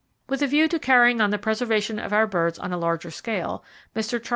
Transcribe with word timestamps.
With 0.27 0.41
a 0.41 0.47
view 0.47 0.67
to 0.67 0.79
carrying 0.79 1.21
on 1.21 1.29
the 1.29 1.37
preservation 1.37 1.99
of 1.99 2.11
our 2.11 2.25
birds 2.25 2.57
on 2.57 2.73
a 2.73 2.77
larger 2.79 3.11
scale, 3.11 3.63
Mr. 3.95 4.19
Chas. 4.19 4.29